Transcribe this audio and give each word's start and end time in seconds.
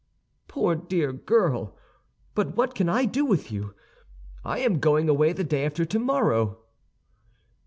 "Poor 0.47 0.73
dear 0.73 1.13
girl! 1.13 1.77
But 2.33 2.55
what 2.57 2.73
can 2.73 2.89
I 2.89 3.05
do 3.05 3.23
with 3.23 3.51
you? 3.51 3.75
I 4.43 4.57
am 4.57 4.79
going 4.79 5.07
away 5.07 5.31
the 5.31 5.43
day 5.43 5.63
after 5.63 5.85
tomorrow." 5.85 6.57